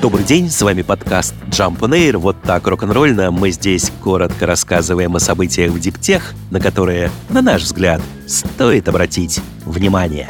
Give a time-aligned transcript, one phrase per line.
[0.00, 2.16] Добрый день, с вами подкаст Jump on Air.
[2.16, 7.64] Вот так рок-н-ролльно мы здесь коротко рассказываем о событиях в диптех, на которые, на наш
[7.64, 10.26] взгляд, стоит обратить внимание.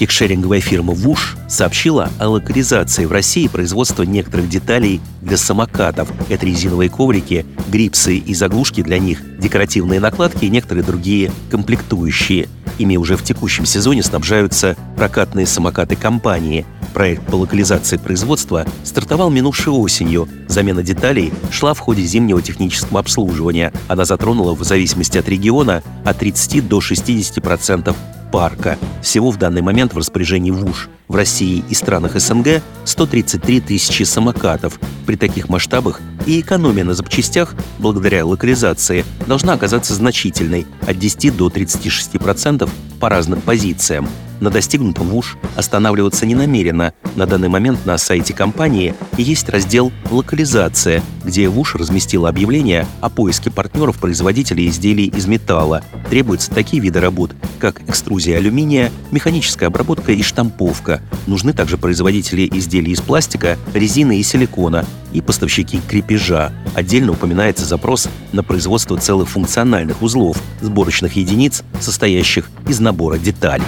[0.00, 6.10] Кикшеринговая фирма «Вуш» сообщила о локализации в России производства некоторых деталей для самокатов.
[6.28, 12.48] Это резиновые коврики, грипсы и заглушки для них, декоративные накладки и некоторые другие комплектующие.
[12.80, 16.64] Ими уже в текущем сезоне снабжаются прокатные самокаты компании.
[16.94, 20.26] Проект по локализации производства стартовал минувшей осенью.
[20.48, 23.70] Замена деталей шла в ходе зимнего технического обслуживания.
[23.86, 27.96] Она затронула в зависимости от региона от 30 до 60% процентов
[28.30, 28.78] парка.
[29.02, 34.78] Всего в данный момент в распоряжении ВУШ в России и странах СНГ 133 тысячи самокатов.
[35.06, 41.48] При таких масштабах и экономия на запчастях, благодаря локализации, должна оказаться значительной– от 10 до
[41.48, 42.68] 36%
[43.00, 44.08] по разным позициям.
[44.40, 46.94] На достигнутом ВУШ останавливаться не намерена.
[47.14, 53.50] На данный момент на сайте компании есть раздел «Локализация», где ВУШ разместила объявление о поиске
[53.50, 55.82] партнеров-производителей изделий из металла.
[56.08, 61.02] Требуются такие виды работ, как экструзия алюминия, механическая обработка и штамповка.
[61.26, 66.52] Нужны также производители изделий из пластика, резины и силикона и поставщики крепежа.
[66.74, 73.64] Отдельно упоминается запрос на производство целых функциональных узлов, сборочных единиц, состоящих из набора деталей.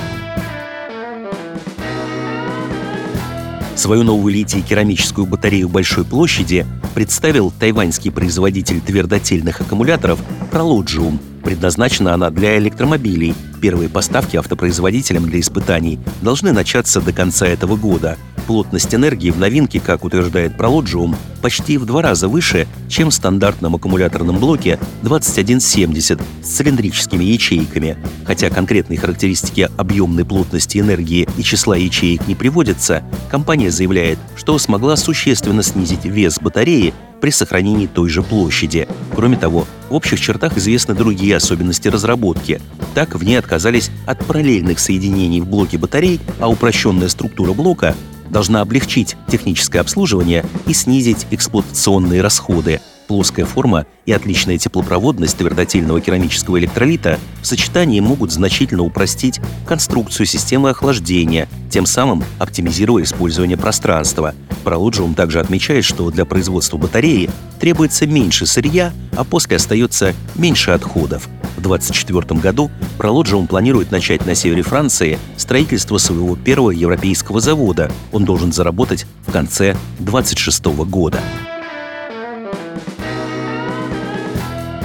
[3.83, 10.21] Свою новую литий-керамическую батарею большой площади представил тайваньский производитель твердотельных аккумуляторов
[10.53, 11.19] Prologium.
[11.43, 13.35] Предназначена она для электромобилей.
[13.61, 19.79] Первые поставки автопроизводителям для испытаний должны начаться до конца этого года– Плотность энергии в новинке,
[19.79, 26.47] как утверждает Prologium, почти в два раза выше, чем в стандартном аккумуляторном блоке 2170 с
[26.47, 27.97] цилиндрическими ячейками.
[28.25, 34.97] Хотя конкретные характеристики объемной плотности энергии и числа ячеек не приводятся, компания заявляет, что смогла
[34.97, 38.89] существенно снизить вес батареи при сохранении той же площади.
[39.15, 42.61] Кроме того, в общих чертах известны другие особенности разработки.
[42.95, 47.95] Так, в ней отказались от параллельных соединений в блоке батарей, а упрощенная структура блока
[48.33, 52.81] должна облегчить техническое обслуживание и снизить эксплуатационные расходы.
[53.07, 60.71] Плоская форма и отличная теплопроводность твердотельного керамического электролита в сочетании могут значительно упростить конструкцию системы
[60.71, 64.35] охлаждения, тем самым оптимизируя использование пространства.
[64.65, 67.29] Prologium также отмечает, что для производства батареи
[67.61, 71.29] требуется меньше сырья, а после остается меньше отходов.
[71.63, 77.89] В 2024 году Prologium планирует начать на севере Франции строительство своего первого европейского завода.
[78.11, 81.21] Он должен заработать в конце 2026 года.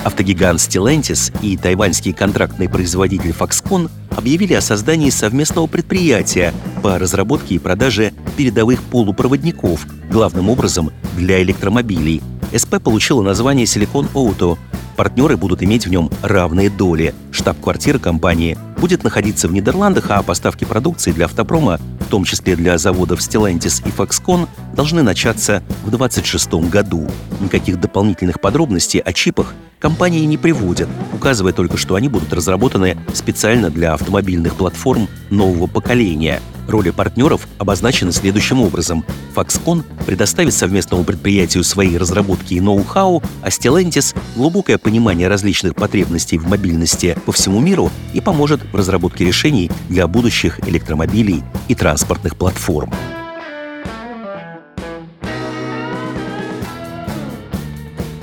[0.04, 7.60] Автогигант Stellantis и тайваньский контрактный производитель Foxconn объявили о создании совместного предприятия по разработке и
[7.60, 12.22] продаже передовых полупроводников, главным образом для электромобилей.
[12.56, 14.60] СП получила название Silicon Auto.
[14.98, 17.14] Партнеры будут иметь в нем равные доли.
[17.32, 22.80] Штаб-квартира компании будет находиться в Нидерландах, а поставки продукции для автопрома, в том числе для
[22.80, 27.08] заводов Stellantis и Foxconn, должны начаться в 2026 году.
[27.40, 33.70] Никаких дополнительных подробностей о чипах компании не приводят, указывая только, что они будут разработаны специально
[33.70, 36.42] для автомобильных платформ нового поколения.
[36.68, 39.06] Роли партнеров обозначены следующим образом.
[39.36, 46.48] Foxconn предоставит совместному предприятию свои разработки и ноу-хау, а Stellantis— глубокое понимание различных потребностей в
[46.48, 52.92] мобильности по всему миру и поможет в разработке решений для будущих электромобилей и транспортных платформ.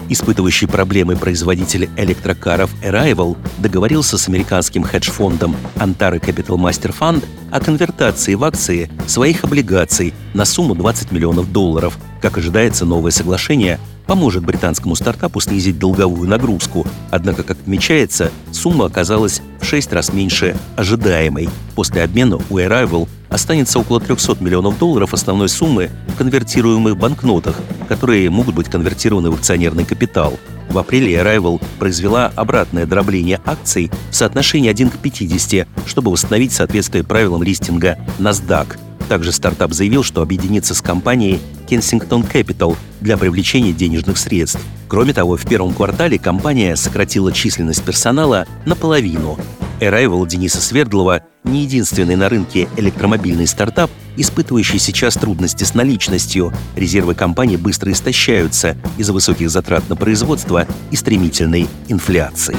[0.09, 8.35] Испытывающий проблемы производитель электрокаров Arrival договорился с американским хедж-фондом Antara Capital Master Fund о конвертации
[8.35, 11.97] в акции своих облигаций на сумму 20 миллионов долларов.
[12.21, 16.87] Как ожидается, новое соглашение поможет британскому стартапу снизить долговую нагрузку.
[17.11, 21.49] Однако, как отмечается, сумма оказалась в 6 раз меньше ожидаемой.
[21.75, 28.31] После обмена у Arrival останется около 300 миллионов долларов основной суммы в конвертируемых банкнотах, которые
[28.31, 30.39] могут быть конвертированы в акционерный капитал.
[30.71, 37.03] В апреле Arrival произвела обратное дробление акций в соотношении 1 к 50, чтобы восстановить соответствие
[37.03, 38.79] правилам листинга NASDAQ.
[39.09, 44.61] Также стартап заявил, что объединится с компанией Kensington Capital для привлечения денежных средств.
[44.89, 49.37] Кроме того, в первом квартале компания сократила численность персонала наполовину.
[49.81, 56.53] Arrival Дениса Свердлова не единственный на рынке электромобильный стартап, испытывающий сейчас трудности с наличностью.
[56.77, 62.57] Резервы компании быстро истощаются из-за высоких затрат на производство и стремительной инфляции.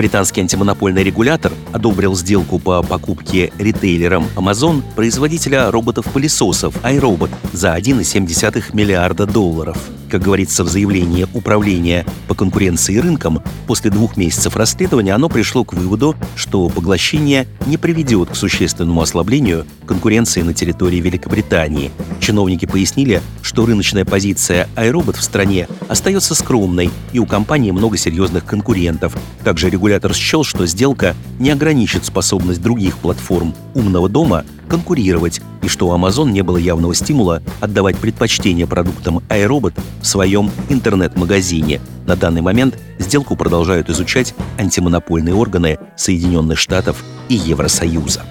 [0.00, 9.26] Британский антимонопольный регулятор одобрил сделку по покупке ритейлером Amazon производителя роботов-пылесосов iRobot за 1,7 миллиарда
[9.26, 9.76] долларов.
[10.10, 15.74] Как говорится в заявлении Управления по конкуренции рынкам, после двух месяцев расследования оно пришло к
[15.74, 21.92] выводу, что поглощение не приведет к существенному ослаблению конкуренции на территории Великобритании.
[22.20, 28.44] Чиновники пояснили, что рыночная позиция iRobot в стране остается скромной, и у компании много серьезных
[28.44, 29.16] конкурентов.
[29.44, 35.88] Также регулятор счел, что сделка не ограничит способность других платформ умного дома конкурировать, и что
[35.88, 41.80] у Amazon не было явного стимула отдавать предпочтение продуктам iRobot в своем интернет-магазине.
[42.06, 48.22] На данный момент сделку продолжают изучать антимонопольные органы Соединенных Штатов и Евросоюза.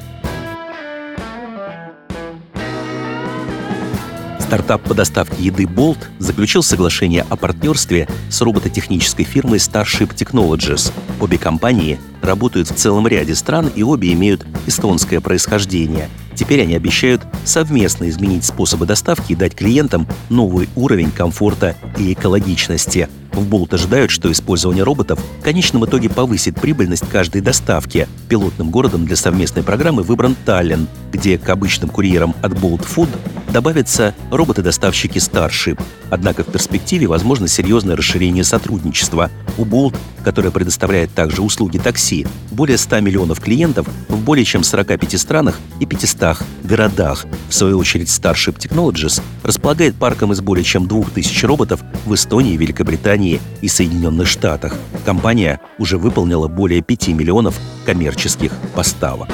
[4.49, 10.91] Стартап по доставке еды Bolt заключил соглашение о партнерстве с робототехнической фирмой Starship Technologies.
[11.19, 16.09] Обе компании работают в целом ряде стран и обе имеют эстонское происхождение.
[16.33, 23.07] Теперь они обещают совместно изменить способы доставки и дать клиентам новый уровень комфорта и экологичности.
[23.33, 28.07] В Болт ожидают, что использование роботов в конечном итоге повысит прибыльность каждой доставки.
[28.27, 33.09] Пилотным городом для совместной программы выбран Таллин, где к обычным курьерам от Bolt Food
[33.51, 35.81] добавятся роботы-доставщики Starship.
[36.09, 39.29] Однако в перспективе возможно серьезное расширение сотрудничества.
[39.57, 45.19] У Bolt, которая предоставляет также услуги такси, более 100 миллионов клиентов в более чем 45
[45.19, 47.25] странах и 500 городах.
[47.49, 53.39] В свою очередь Starship Technologies располагает парком из более чем 2000 роботов в Эстонии, Великобритании
[53.61, 54.75] и Соединенных Штатах.
[55.05, 57.55] Компания уже выполнила более 5 миллионов
[57.85, 59.29] коммерческих поставок.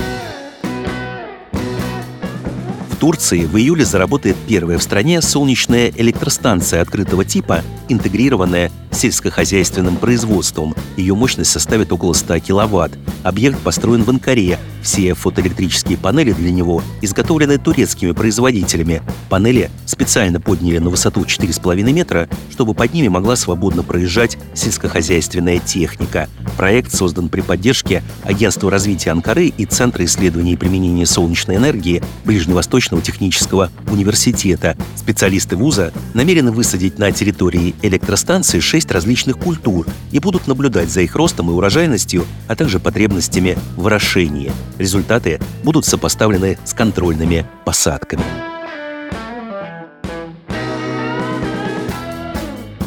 [3.05, 10.75] Турции в июле заработает первая в стране солнечная электростанция открытого типа, интегрированная сельскохозяйственным производством.
[10.97, 12.93] Ее мощность составит около 100 киловатт.
[13.23, 14.59] Объект построен в Анкаре.
[14.81, 19.01] Все фотоэлектрические панели для него изготовлены турецкими производителями.
[19.29, 26.29] Панели специально подняли на высоту 4,5 метра, чтобы под ними могла свободно проезжать сельскохозяйственная техника.
[26.55, 33.01] Проект создан при поддержке Агентства развития Анкары и Центра исследований и применения солнечной энергии Ближневосточного
[33.01, 34.77] технического университета.
[34.95, 41.15] Специалисты вуза намерены высадить на территории электростанции 6 различных культур и будут наблюдать за их
[41.15, 44.51] ростом и урожайностью, а также потребностями в орошении.
[44.77, 48.23] Результаты будут сопоставлены с контрольными посадками.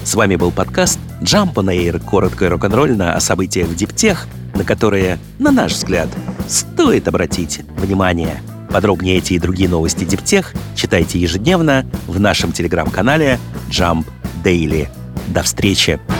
[0.08, 4.64] С вами был подкаст Jump on Air, коротко и рок-н-ролльно о событиях в Диптех, на
[4.64, 6.08] которые, на наш взгляд,
[6.48, 8.40] стоит обратить внимание.
[8.70, 13.38] Подробнее эти и другие новости Диптех читайте ежедневно в нашем телеграм-канале
[13.70, 14.06] Jump
[14.42, 14.88] Daily.
[15.28, 16.17] До встречи!